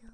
[0.00, 0.08] 乖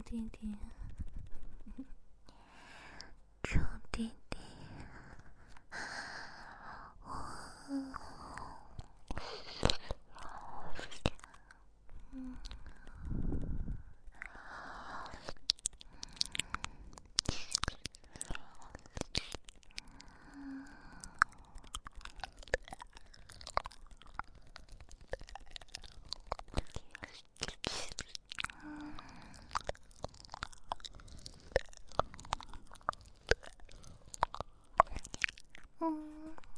[0.00, 0.56] 弟弟，
[3.42, 3.60] 臭
[3.90, 4.10] 弟
[35.82, 36.51] 嗯。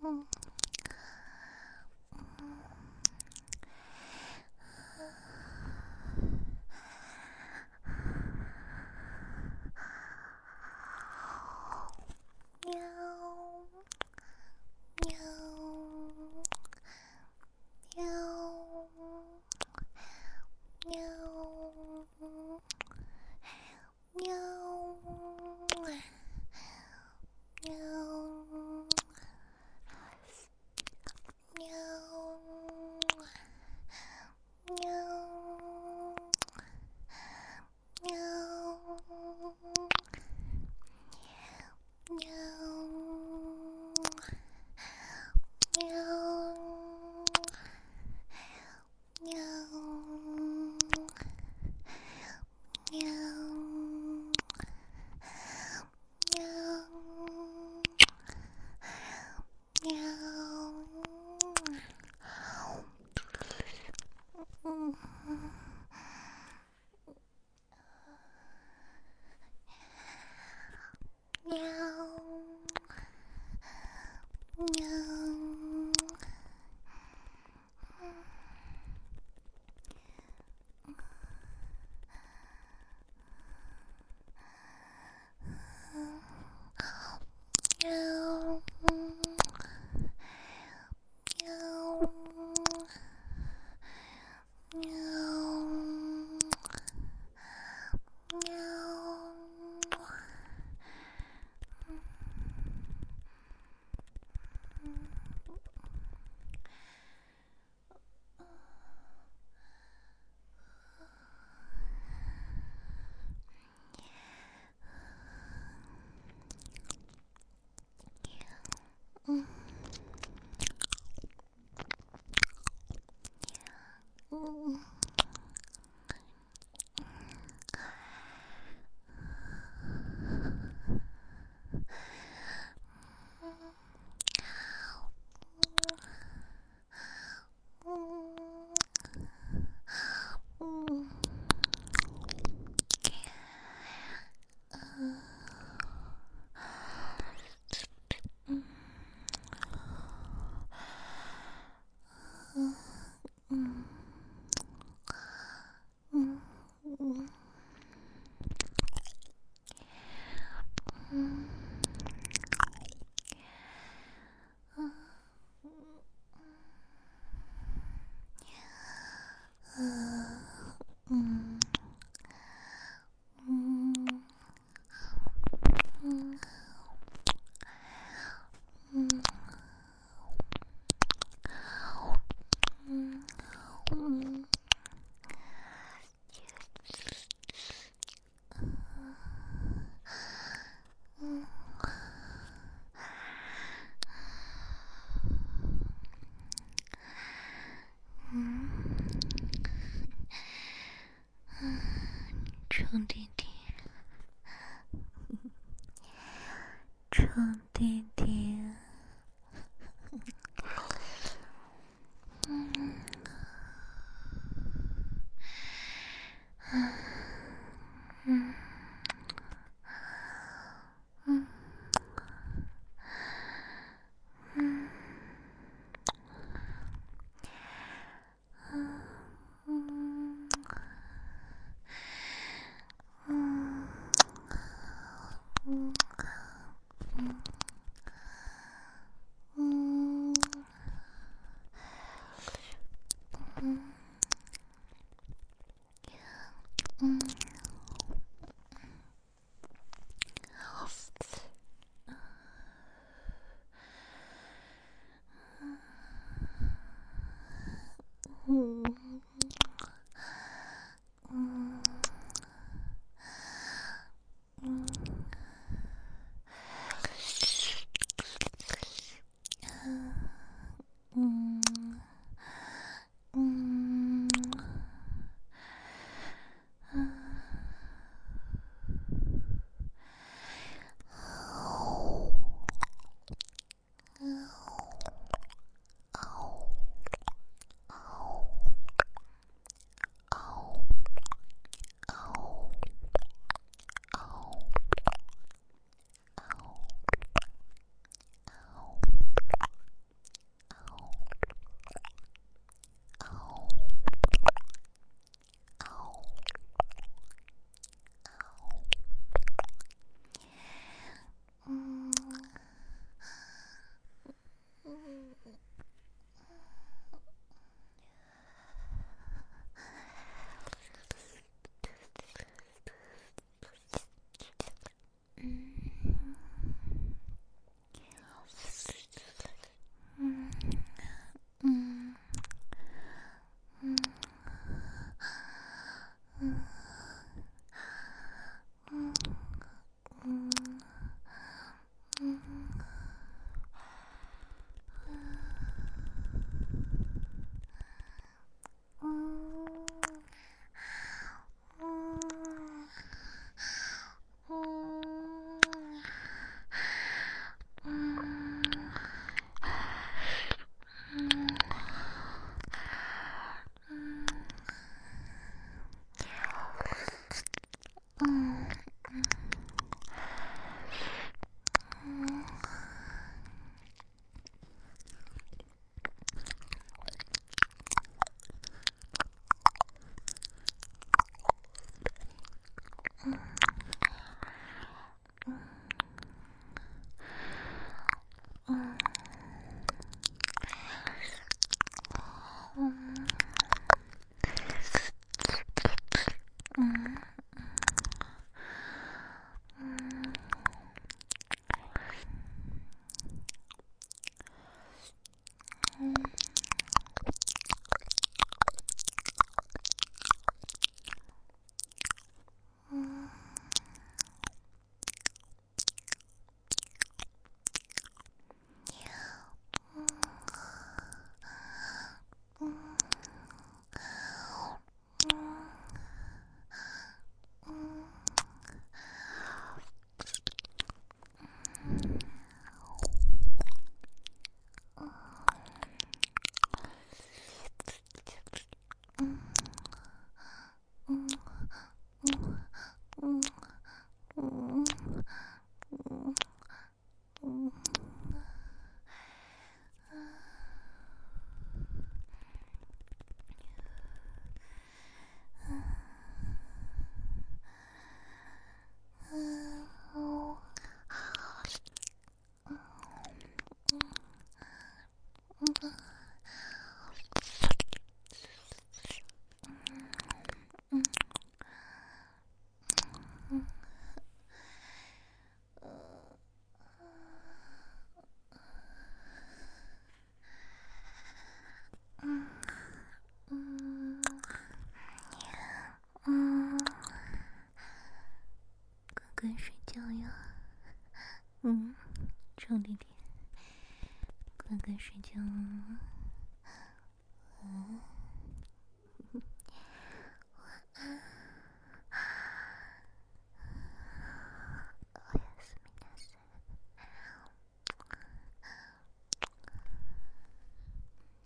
[0.00, 0.37] Oh.
[64.68, 65.57] 嗯。